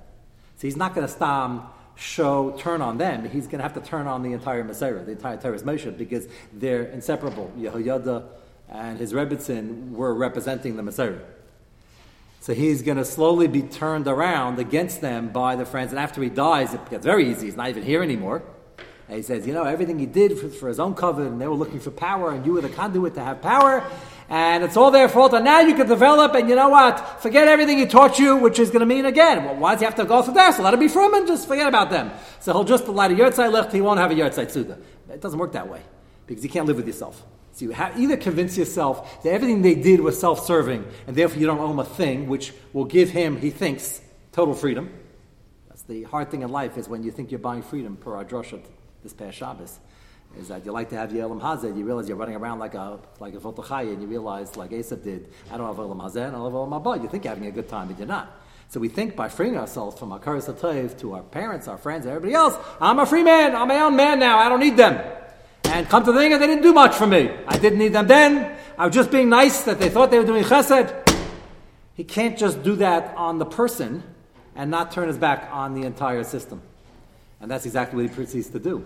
[0.57, 3.81] So he's not going to stop show turn on them, he's going to have to
[3.81, 7.51] turn on the entire Messiah, the entire Torah's Moshe, because they're inseparable.
[7.57, 8.25] Yehoyada
[8.69, 11.19] and his Rebbitzin were representing the Messiah.
[12.39, 15.91] So he's going to slowly be turned around against them by the friends.
[15.91, 17.45] And after he dies, it gets very easy.
[17.45, 18.43] He's not even here anymore.
[19.07, 21.47] And he says, you know, everything he did for, for his own covenant, and they
[21.47, 23.83] were looking for power, and you were the conduit to have power
[24.29, 25.33] and it's all their fault.
[25.33, 27.21] And now you can develop, and you know what?
[27.21, 29.43] Forget everything he taught you, which is going to mean again.
[29.43, 30.55] Well, why does he have to go through that?
[30.55, 32.11] So let him be from and just forget about them.
[32.39, 33.71] So he'll just light a yurtzai left.
[33.73, 34.77] He won't have a yurtzai suda.
[35.09, 35.81] It doesn't work that way
[36.25, 37.23] because you can't live with yourself.
[37.53, 41.45] So you have, either convince yourself that everything they did was self-serving, and therefore you
[41.45, 44.91] don't owe him a thing, which will give him, he thinks, total freedom.
[45.69, 48.25] That's the hard thing in life is when you think you're buying freedom per our
[48.25, 48.59] drosha
[49.03, 49.79] this past Shabbos
[50.39, 52.99] is that you like to have Yelam Hazeh, you realize you're running around like a
[53.19, 56.31] like a Votachai, and you realize, like Asa did, I don't have Yelam Hazeh, I
[56.31, 57.01] don't have Yelam Haba.
[57.01, 58.39] You think you're having a good time, but you're not.
[58.69, 62.33] So we think by freeing ourselves from our Karas to our parents, our friends, everybody
[62.33, 64.99] else, I'm a free man, I'm my own man now, I don't need them.
[65.65, 67.29] And come to the thing, they didn't do much for me.
[67.47, 68.57] I didn't need them then.
[68.77, 71.07] I was just being nice that they thought they were doing chesed.
[71.93, 74.03] He can't just do that on the person
[74.55, 76.61] and not turn his back on the entire system.
[77.39, 78.83] And that's exactly what he proceeds to do.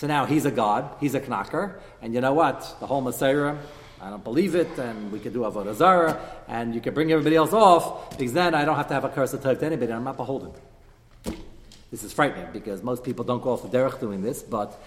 [0.00, 2.74] So now he's a god, he's a knacker, and you know what?
[2.80, 3.54] The whole Messiah,
[4.00, 7.36] I don't believe it, and we could do Avodah Zarah, and you can bring everybody
[7.36, 9.96] else off, because then I don't have to have a curse of to anybody, and
[9.96, 10.52] I'm not beholden.
[11.90, 14.82] This is frightening, because most people don't go off the derech doing this, but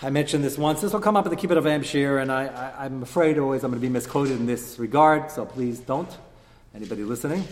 [0.00, 0.80] I mentioned this once.
[0.80, 3.72] This will come up at the Kibbutz of Amshir, and I, am afraid always I'm
[3.72, 6.08] going to be misquoted in this regard, so please don't.
[6.74, 7.44] Anybody listening?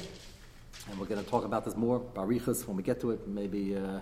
[0.88, 3.76] And we're going to talk about this more, Barichas, when we get to it, maybe
[3.76, 4.00] uh,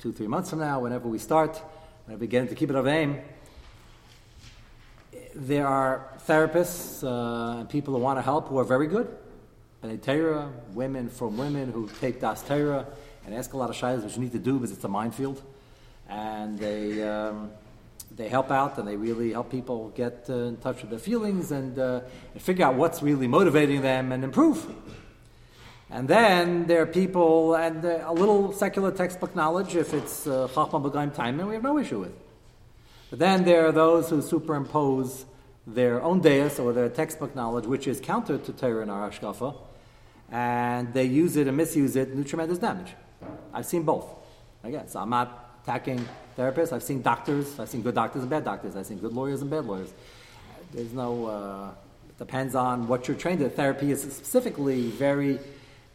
[0.00, 1.62] two, three months from now, whenever we start
[2.06, 3.20] when we get into Kibbutz of Aim,
[5.34, 9.08] there are therapists uh, and people who want to help who are very good.
[9.82, 12.86] And Torah, women from women who take Das Torah
[13.26, 15.42] and ask a lot of shaylas, which you need to do because it's a minefield.
[16.08, 17.50] And they, um,
[18.14, 21.52] they help out and they really help people get uh, in touch with their feelings
[21.52, 22.00] and, uh,
[22.32, 24.66] and figure out what's really motivating them and improve.
[25.94, 30.48] And then there are people, and uh, a little secular textbook knowledge, if it's uh,
[30.48, 32.12] Chachma B'Gaim Time, we have no issue with.
[33.10, 35.24] But then there are those who superimpose
[35.68, 39.54] their own deus or their textbook knowledge, which is counter to Torah and our Hashkafa,
[40.32, 42.92] and they use it and misuse it and do tremendous damage.
[43.52, 44.06] I've seen both.
[44.64, 46.04] Again, so I'm not attacking
[46.36, 46.72] therapists.
[46.72, 47.60] I've seen doctors.
[47.60, 48.74] I've seen good doctors and bad doctors.
[48.74, 49.94] I've seen good lawyers and bad lawyers.
[50.72, 51.70] There's no, uh,
[52.08, 53.50] it depends on what you're trained in.
[53.50, 55.38] Therapy is specifically very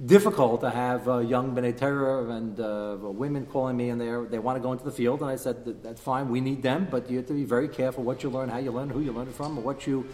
[0.04, 4.00] difficult to have uh, young B'nai and uh, women calling me and
[4.32, 5.22] they want to go into the field.
[5.22, 7.68] And I said, that, that's fine, we need them, but you have to be very
[7.68, 10.08] careful what you learn, how you learn, who you learn it from, what you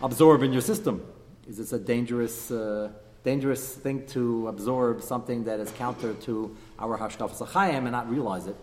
[0.00, 1.06] absorb in your system.
[1.48, 2.90] Is this a dangerous, uh,
[3.22, 8.48] dangerous thing to absorb something that is counter to our Hashkaf Sachayim and not realize
[8.48, 8.56] it?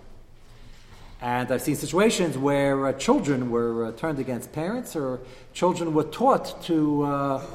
[1.22, 5.22] And I've seen situations where uh, children were uh, turned against parents or
[5.54, 7.46] children were taught to uh,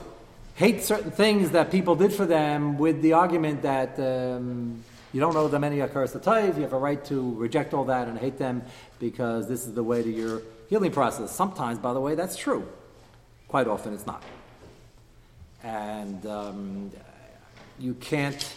[0.61, 5.35] hate certain things that people did for them with the argument that um, you don't
[5.35, 8.37] owe them any akars taiv, you have a right to reject all that and hate
[8.37, 8.61] them
[8.99, 11.35] because this is the way to your healing process.
[11.35, 12.69] Sometimes, by the way, that's true.
[13.49, 14.23] Quite often, it's not.
[15.63, 16.91] And um,
[17.79, 18.55] you can't.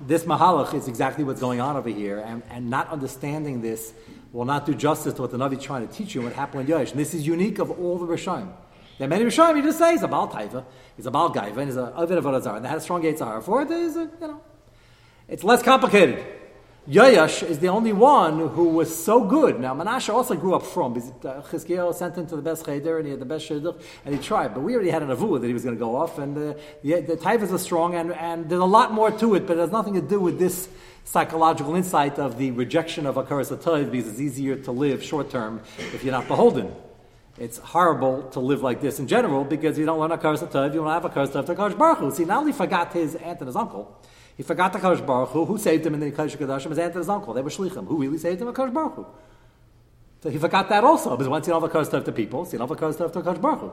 [0.00, 3.92] This mahalach is exactly what's going on over here, and, and not understanding this
[4.32, 6.36] will not do justice to what the Navi is trying to teach you and what
[6.36, 6.92] happened in Yosh.
[6.92, 8.50] And this is unique of all the Rishayim.
[9.02, 10.64] There are many Rishonim, you just say he's a Baal Taiva,
[10.96, 13.02] he's a Baal Gaiva, and he's a Ovid of Elazar, and they had a strong
[13.02, 13.68] Yitzhar for it.
[13.68, 14.40] Is a, you know,
[15.26, 16.24] it's less complicated.
[16.88, 19.58] Yoash is the only one who was so good.
[19.58, 20.92] Now, Menashe also grew up from.
[20.92, 24.14] Uh, Chizkiel sent him to the best cheder, and he had the best shidduch, and
[24.14, 24.54] he tried.
[24.54, 26.54] But we already had an avuah that he was going to go off, and uh,
[26.84, 29.62] the, the, the are strong, and, and there's a lot more to it, but it
[29.62, 30.68] has nothing to do with this
[31.02, 35.60] psychological insight of the rejection of Atayv, because it's easier to live short term
[35.92, 36.72] if you're not beholden.
[37.38, 40.74] It's horrible to live like this in general because you don't want learn Akaras Atayv,
[40.74, 42.10] you don't have Akaras Atayv to Akash Baruch Hu.
[42.10, 43.98] See, not only forgot his aunt and his uncle,
[44.36, 45.44] he forgot the Kadosh Baruch Hu.
[45.44, 46.70] Who saved him in the Kodesh Kodashim?
[46.70, 47.34] His aunt and his uncle.
[47.34, 47.86] They were shlichim.
[47.86, 48.46] Who really saved him?
[48.46, 49.06] The Kadosh Baruch Hu.
[50.22, 51.10] So he forgot that also.
[51.10, 53.12] Because once you don't have a Kadosh to people, so you don't have a Kadosh
[53.12, 53.72] to Kadosh Baruch Hu.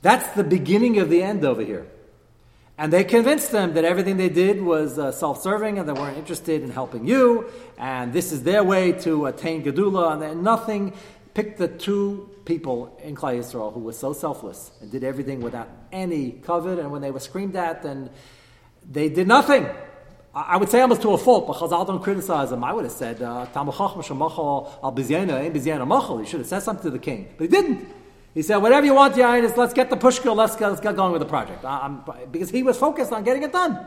[0.00, 1.86] That's the beginning of the end over here.
[2.76, 6.62] And they convinced them that everything they did was uh, self-serving and they weren't interested
[6.62, 7.48] in helping you.
[7.78, 10.20] And this is their way to attain Gedula.
[10.28, 10.94] And nothing
[11.34, 15.68] picked the two people in Klal Yisrael who were so selfless and did everything without
[15.90, 16.78] any covet.
[16.78, 18.10] And when they were screamed at and
[18.90, 19.68] they did nothing.
[20.34, 22.64] I would say almost to a fault, but Chazal don't criticize them.
[22.64, 23.52] I would have said, uh, He
[26.26, 27.34] should have said something to the king.
[27.36, 27.86] But he didn't.
[28.32, 31.20] He said, whatever you want, Yainus, let's get the pushkil, let's, let's get going with
[31.20, 31.64] the project.
[31.66, 33.86] I'm, because he was focused on getting it done.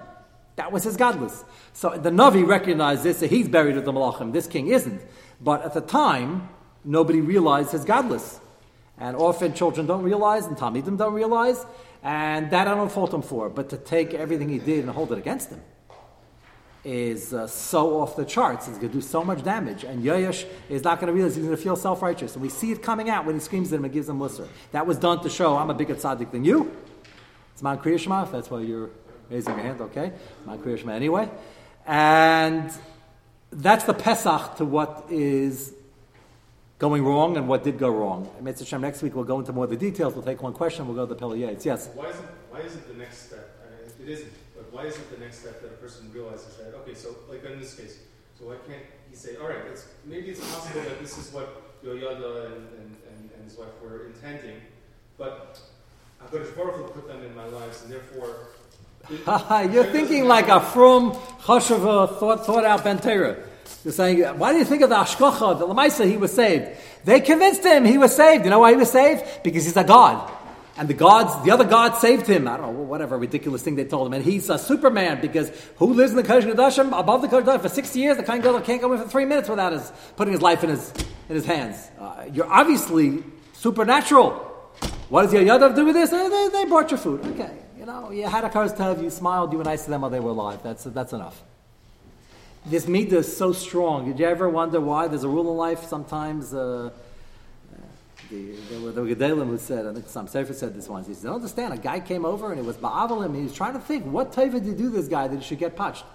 [0.56, 1.44] That was his gadlus.
[1.74, 4.32] So the Navi recognized this, that he's buried with the Malachim.
[4.32, 5.02] This king isn't.
[5.42, 6.48] But at the time,
[6.86, 8.40] nobody realized his gadlus.
[8.98, 11.66] And often children don't realize, and Talmidim don't realize.
[12.02, 13.50] And that I don't fault him for.
[13.50, 15.62] But to take everything he did and hold it against him
[16.86, 18.68] is uh, so off the charts.
[18.68, 19.84] It's going to do so much damage.
[19.84, 22.34] And Yoash is not going to realize he's going to feel self righteous.
[22.34, 24.48] And we see it coming out when he screams at him and gives him musr.
[24.72, 26.72] That was done to show I'm a bigger tzaddik than you.
[27.54, 28.92] It's Man Kriya Shema, if that's why you're
[29.30, 30.14] raising your hand, okay?
[30.46, 31.30] Man Kriya Shema anyway.
[31.88, 32.72] And
[33.52, 35.74] that's the Pesach to what is
[36.78, 38.30] going wrong and what did go wrong.
[38.42, 40.14] Mitzvah Hashem, next week we'll go into more of the details.
[40.14, 41.66] We'll take one question, we'll go to the Pele Yoetz.
[41.66, 41.90] Yes?
[41.94, 45.40] Why isn't, why isn't the next step, uh, it isn't, but why isn't the next
[45.40, 48.00] step that a person realizes that, okay, so like in this case,
[48.38, 51.84] so why can't he say, all right, it's, maybe it's possible that this is what
[51.84, 54.60] Yoyada and, and, and, and his wife were intending,
[55.18, 55.60] but
[56.22, 58.48] HaKadosh Baruch Hu put them in my lives, and therefore
[59.72, 63.38] You're thinking like a from Chosheva thought, thought out Bentera.
[63.84, 66.70] You're saying, why do you think of the Ashkocha, the Lamaisa, he was saved?
[67.04, 68.44] They convinced him he was saved.
[68.44, 69.24] You know why he was saved?
[69.44, 70.32] Because he's a God.
[70.78, 72.48] And the gods, the other God saved him.
[72.48, 74.14] I don't know, whatever ridiculous thing they told him.
[74.14, 77.70] And he's a Superman because who lives in the Kodesh Kodashim above the Kodesh for
[77.70, 78.18] 60 years?
[78.18, 80.72] The Kohen Gadol can't go in for three minutes without his, putting his life in
[80.72, 80.92] his,
[81.30, 81.78] in his hands.
[81.98, 83.24] Uh, you're obviously
[83.54, 84.34] supernatural.
[85.10, 86.10] What does your Yadav do with this?
[86.10, 87.24] They, they, they brought your food.
[87.26, 87.56] Okay.
[87.80, 90.20] You know, you had a Karz you smiled, you were nice to them while they
[90.20, 90.62] were alive.
[90.64, 91.42] That's, that's enough
[92.66, 94.06] this midah is so strong.
[94.08, 95.84] Did you ever wonder why there's a rule in life?
[95.86, 96.90] Sometimes uh,
[98.30, 101.08] the, there were the Gedalim who said, I think some Sefer said this once.
[101.08, 101.74] He said, "Don't understand.
[101.74, 103.36] A guy came over and it was ba'avalim.
[103.36, 105.60] He was trying to think what taiva did he do this guy that he should
[105.60, 106.06] get punched.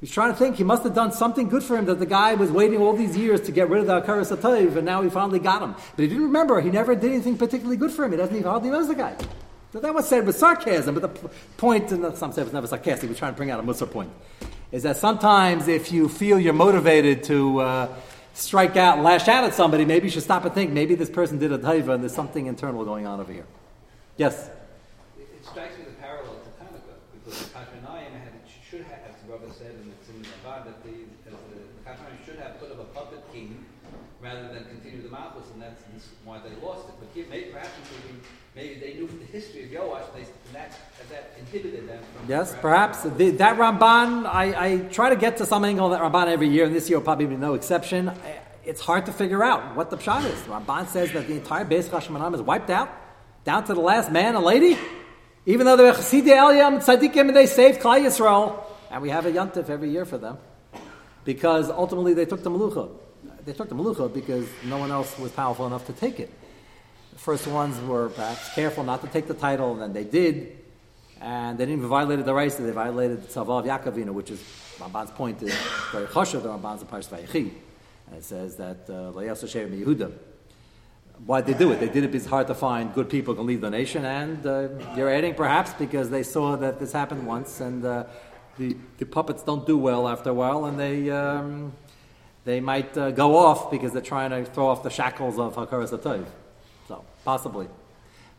[0.00, 2.34] He's trying to think he must have done something good for him that the guy
[2.34, 5.08] was waiting all these years to get rid of the Akaras Atayv, and now he
[5.08, 5.72] finally got him.
[5.72, 6.60] But he didn't remember.
[6.60, 8.10] He never did anything particularly good for him.
[8.10, 9.16] He doesn't even hardly knows the guy.
[9.72, 12.66] So that was said with sarcasm, but the point, and some say it was never
[12.66, 14.10] sarcastic, he was trying to bring out a Musar point
[14.72, 17.88] is that sometimes if you feel you're motivated to uh,
[18.34, 21.10] strike out and lash out at somebody, maybe you should stop and think maybe this
[21.10, 23.46] person did a taiva and there's something internal going on over here.
[24.16, 24.50] Yes?
[25.18, 28.32] It, it strikes me the parallel to Hanukkah because the Chashmonaim had,
[28.68, 30.90] should have, as the Rabbi said in the, in the that the,
[31.30, 31.36] the,
[32.24, 33.64] should have put up a puppet king
[34.20, 35.80] rather than continue the Malchus, and that's,
[36.24, 36.94] why they lost it.
[36.98, 37.70] But maybe, perhaps
[38.54, 40.74] maybe they knew from the history of Yoash, they, that,
[41.10, 42.02] that inhibited them.
[42.28, 43.02] Yes, perhaps.
[43.02, 46.64] The, that Ramban, I, I, try to get to some angle that Ramban every year,
[46.64, 48.12] and this year will probably be no exception.
[48.64, 50.38] It's hard to figure out what the pshat is.
[50.42, 52.90] Ramban says that the entire base Hashmanam is wiped out,
[53.44, 54.76] down to the last man and lady.
[55.46, 59.30] Even though they're Chasidei Eliyam, Tzadikim, and they saved Klal Yisrael, and we have a
[59.30, 60.38] Yantif every year for them,
[61.24, 62.90] because ultimately they took the Melucha.
[63.44, 66.32] They took the Melucha because no one else was powerful enough to take it.
[67.12, 70.58] The first ones were perhaps careful not to take the title, and then they did,
[71.20, 74.30] and they didn't even violate the rights, they violated the Tzava of Yaakov Avinu, which
[74.30, 74.40] is
[74.78, 75.54] Ramban's point is
[75.92, 77.50] very choshev, the Ramban's Parsh Vayechi.
[78.08, 80.18] And it says that Layas uh, Hashem.
[81.24, 81.80] Why did they do it?
[81.80, 84.04] They did it because it's hard to find good people who can lead the nation,
[84.04, 88.04] and uh, you're adding perhaps because they saw that this happened once, and uh,
[88.58, 91.72] the, the puppets don't do well after a while, and they um,
[92.44, 95.90] they might uh, go off because they're trying to throw off the shackles of Hakaras
[95.98, 96.26] Atayv.
[96.86, 97.66] So, possibly.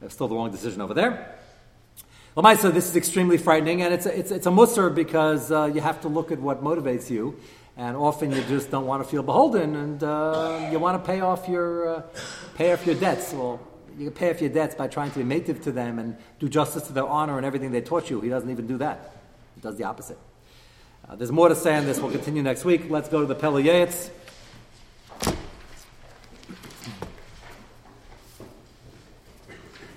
[0.01, 1.36] It's still the wrong decision over there.
[2.37, 5.81] Lamaisa, this is extremely frightening, and it's a, it's, it's a musser because uh, you
[5.81, 7.35] have to look at what motivates you,
[7.75, 11.19] and often you just don't want to feel beholden, and uh, you want to pay
[11.19, 12.01] off your uh,
[12.53, 13.33] pay off your debts.
[13.33, 13.59] Well,
[13.97, 16.83] you pay off your debts by trying to be native to them and do justice
[16.83, 18.21] to their honor and everything they taught you.
[18.21, 19.15] He doesn't even do that.
[19.55, 20.19] He does the opposite.
[21.09, 21.97] Uh, there's more to say on this.
[21.97, 22.87] We'll continue next week.
[22.87, 24.11] Let's go to the Pele Yoetz.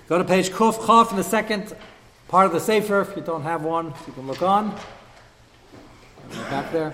[0.07, 1.75] Go to page Kuf Chaf in the second
[2.31, 3.01] part of the Sefer.
[3.01, 4.73] If you don't have one, you can look on.
[6.49, 6.93] Back there.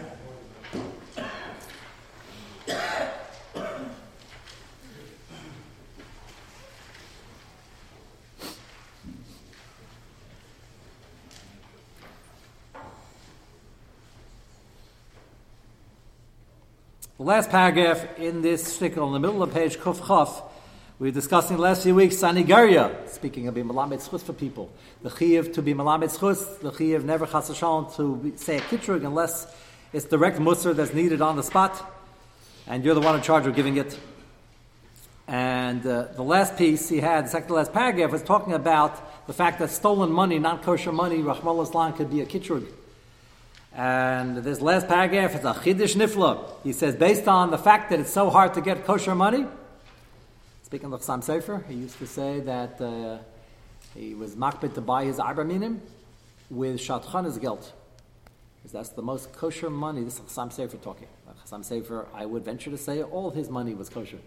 [17.17, 20.41] The last paragraph in this shtickle, in the middle of the page Kuf Chaf,
[20.99, 24.71] we were discussing last few weeks Sanigaria, speaking of being Malamed Schus for people.
[25.03, 27.49] The Chiv to be Malamed Schus, the Chiv never Chas
[27.97, 29.45] to be, say a Kitrug unless
[29.93, 31.85] it's direct Musr that's needed on the spot,
[32.65, 33.95] and you're the one in charge of giving it.
[35.27, 39.27] And uh, the last piece he had, the second to last paragraph, was talking about
[39.27, 42.65] the fact that stolen money, non kosher money, Rahmal Islam, could be a Kitrug.
[43.71, 46.43] And this last paragraph is a chiddush nifla.
[46.63, 49.45] He says, based on the fact that it's so hard to get kosher money,
[50.67, 53.19] speaking of Sam Sefer, he used to say that uh,
[53.95, 55.81] he was makbid to buy his arba minim
[56.49, 57.71] with shatchanas geld.
[58.57, 60.03] Because that's the most kosher money.
[60.03, 61.07] This is Sam Sefer talking.
[61.45, 64.17] Sam Sefer, I would venture to say, all his money was kosher.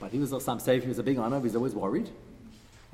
[0.00, 2.08] But he was a Sam Sefer, he was a big honor, he's always worried.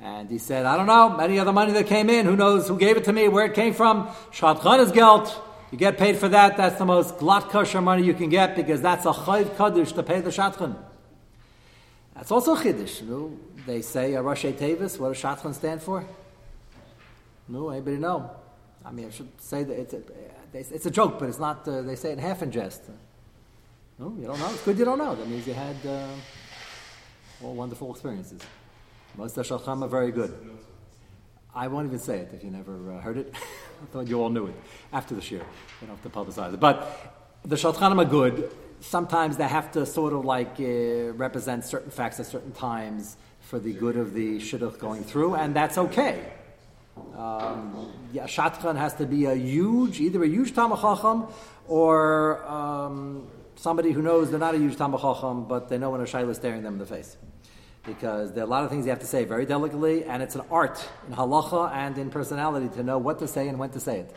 [0.01, 2.77] And he said, I don't know, any other money that came in, who knows who
[2.77, 5.33] gave it to me, where it came from, shatchanas geld.
[5.71, 6.57] You get paid for that.
[6.57, 10.03] That's the most glatt kosher money you can get because that's a chayv kaddish to
[10.03, 10.75] pay the shatchan.
[12.15, 13.01] That's also chiddush.
[13.03, 13.37] Know?
[13.65, 14.99] They say a Rosh Tevis.
[14.99, 16.05] What does shatchan stand for?
[17.47, 18.31] No, anybody know?
[18.85, 20.01] I mean, I should say that it's a,
[20.53, 21.67] it's a joke, but it's not.
[21.67, 22.83] Uh, they say it half in jest.
[23.99, 24.49] No, you don't know.
[24.49, 25.15] It's good you don't know.
[25.15, 26.07] That means you had uh,
[27.43, 28.41] all wonderful experiences.
[29.15, 30.33] Most of the are very good.
[31.53, 33.33] I won't even say it if you never uh, heard it.
[33.83, 34.55] I thought you all knew it
[34.93, 35.35] after the shir.
[35.35, 36.59] You don't have to publicize it.
[36.59, 38.49] But the Shalchanim are good.
[38.81, 43.59] Sometimes they have to sort of like uh, represent certain facts at certain times for
[43.59, 46.33] the good of the shidduch going through, and that's okay.
[47.15, 51.31] Um, yeah, Shatchan has to be a huge, either a huge Tamachacham
[51.67, 56.05] or um, somebody who knows they're not a huge Tamachacham, but they know when a
[56.05, 57.17] Shaila is staring them in the face
[57.85, 60.35] because there are a lot of things you have to say very delicately, and it's
[60.35, 63.79] an art in halacha and in personality to know what to say and when to
[63.79, 64.15] say it.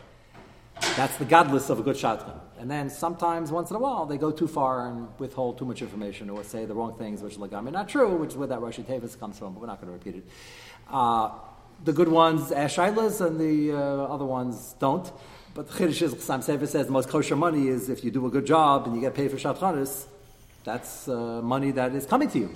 [0.95, 2.39] That's the gadlus of a good shatchan.
[2.57, 5.81] And then sometimes, once in a while, they go too far and withhold too much
[5.81, 8.61] information or say the wrong things, which like I not true, which is where that
[8.61, 10.29] Rosh Tevis comes from, but we're not going to repeat it.
[10.89, 11.31] Uh,
[11.83, 13.77] the good ones, Ashailas, and the uh,
[14.13, 15.11] other ones don't.
[15.53, 18.25] But the Chiddush is, Sam Sefer says, the most kosher money is if you do
[18.25, 20.05] a good job and you get paid for Shatchanis,
[20.63, 22.53] that's uh, money that is coming to you.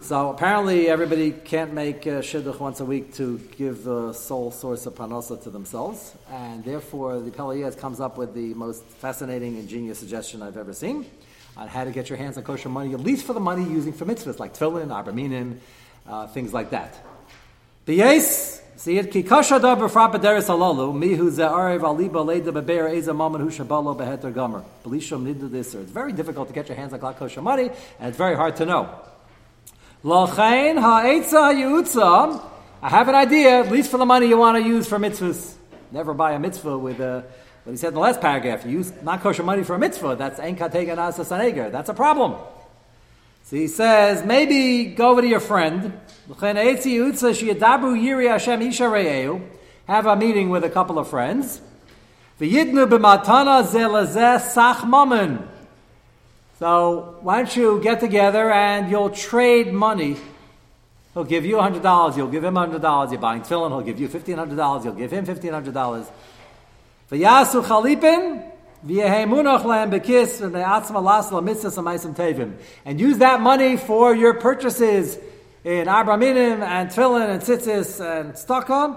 [0.00, 4.86] So apparently, everybody can't make uh, shidduch once a week to give the sole source
[4.86, 9.56] of parnasa to themselves, and therefore the Pele Yoetz comes up with the most fascinating,
[9.58, 11.04] ingenious suggestion I've ever seen
[11.56, 13.92] on how to get your hands on kosher money, at least for the money using
[13.92, 15.60] for mitzvahs like tefillin, arba minim,
[16.06, 16.96] uh, things like that.
[17.84, 23.50] B'yes, see it, ki b'deres alalu, mi hu ze'arev aliba leida beber eza maman hu
[23.50, 24.62] shabalo beheter gomer.
[24.86, 27.68] It's very difficult to get your hands on kosher money,
[27.98, 28.88] and it's very hard to know.
[30.04, 32.44] Lachain ha'etza yu'utza.
[32.80, 35.54] I have an idea, at least for the money you want to use for mitzvahs.
[35.90, 37.24] Never buy a mitzvah with a,
[37.64, 38.64] what he said in the last paragraph.
[38.64, 40.14] You use not kosher money for a mitzvah.
[40.16, 41.70] That's ein katega nasa saneger.
[41.70, 42.36] That's a problem.
[43.42, 45.98] So he says, maybe go over to your friend.
[49.88, 51.60] Have a meeting with a couple of friends.
[52.38, 55.48] V'yidnu b'matana zelazeh sach mammon.
[56.58, 60.16] So why don't you get together and you'll trade money.
[61.14, 63.10] He'll give you $100, you'll give him $100.
[63.12, 66.06] You're buying tefillin, he'll give you $1,500, you'll give him $1,500.
[67.10, 68.52] V'yasu chalipin,
[72.84, 75.18] and use that money for your purchases
[75.64, 78.92] in Arba Minim and Tefillin and Tzitzis and Stockholm.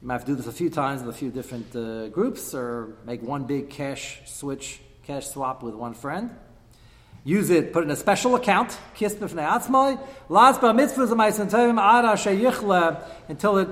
[0.00, 2.54] You might have to do this a few times with a few different uh, groups
[2.54, 6.30] or make one big cash switch cash swap with one friend.
[7.22, 8.76] Use it, put it in a special account,
[13.28, 13.68] until it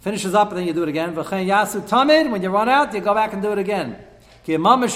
[0.00, 1.14] finishes up and then you do it again.
[1.14, 3.96] When you run out, you go back and do it again.
[4.44, 4.88] Somebody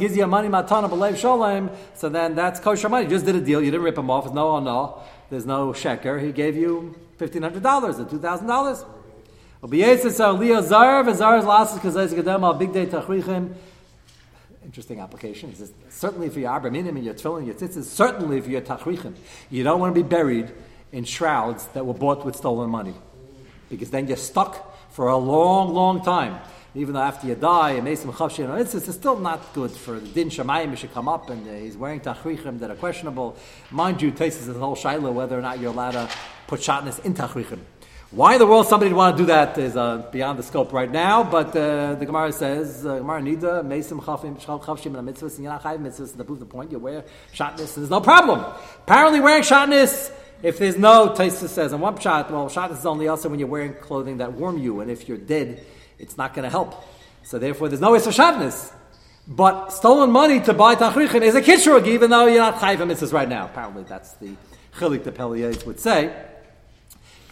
[0.00, 3.04] gives you money matana b'leiv sholem, so then that's kosher money.
[3.04, 3.62] You just did a deal.
[3.62, 4.24] You didn't rip him off.
[4.24, 5.00] There's no, no.
[5.30, 6.20] There's no sheker.
[6.22, 8.84] He gave you fifteen hundred dollars or two thousand dollars.
[14.64, 15.50] Interesting application.
[15.50, 18.60] He says, certainly for your arba minim and your tefillin, your tzitzis, certainly for your
[18.60, 19.14] tachrichin.
[19.50, 20.50] You don't want to be buried
[20.90, 22.94] in shrouds that were bought with stolen money.
[23.70, 26.40] Because then you're stuck for a long, long time.
[26.74, 30.08] Even though after you die, a Mason Chavshin on it's still not good for the
[30.08, 33.36] Din Shemayim should come up and uh, he's wearing tachrichim that are questionable.
[33.70, 36.10] Mind you, Tasis is the whole Shiloh whether or not you're allowed to
[36.46, 37.60] put shatness in tachrichim.
[38.14, 40.70] Why in the world somebody would want to do that is uh, beyond the scope
[40.74, 45.36] right now, but uh, the Gemara says, uh, Gemara Nida, Mesim Chafim, Chavshim, and Mitzvahs,
[45.36, 48.40] and not Mitzvahs, to prove the point, you wear shatness, and there's no problem.
[48.82, 53.08] Apparently wearing shatness if there's no, Taisa says, and one shot, well, shot is only
[53.08, 55.64] also when you're wearing clothing that warm you, and if you're dead,
[55.98, 56.84] it's not going to help.
[57.22, 58.72] So therefore, there's no Isra shotness.
[59.26, 63.14] But stolen money to buy Tachrichin is a Kishrug, even though you're not Chayv mitzvahs
[63.14, 63.46] right now.
[63.46, 64.34] Apparently, that's the
[64.74, 66.12] Chilik the Pelias would say.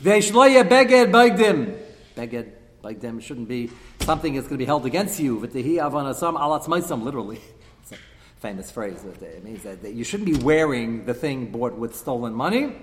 [0.03, 1.79] Veishloye beged bagdim.
[2.17, 3.71] Beged bagdim shouldn't be
[4.01, 5.39] something that's going to be held against you.
[5.41, 7.41] V'tehi avanasam alatz maisam, literally.
[7.83, 7.97] It's a
[8.41, 9.05] famous phrase.
[9.05, 12.75] It means that you shouldn't be wearing the thing bought with stolen money.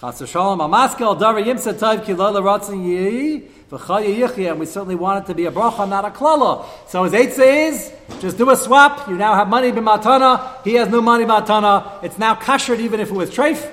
[0.00, 0.26] And we
[4.66, 6.66] certainly want it to be a bracha, not a klala.
[6.88, 9.08] So his eight says, just do a swap.
[9.08, 10.62] You now have money b'matana.
[10.62, 12.04] He has no money b'matana.
[12.04, 13.72] It's now kashered even if it was treif.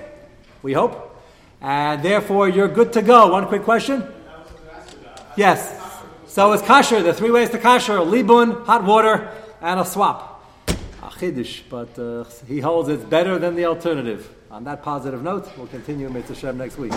[0.63, 1.10] We hope,
[1.61, 3.27] and therefore you're good to go.
[3.27, 4.03] One quick question.
[5.37, 5.77] Yes.
[6.27, 7.03] So it's kasher.
[7.03, 9.29] The three ways to kasher: libun, hot water,
[9.61, 10.43] and a swap.
[11.03, 14.29] A chiddush, but uh, he holds it's better than the alternative.
[14.49, 16.93] On that positive note, we'll continue Mitzvah Shem next week.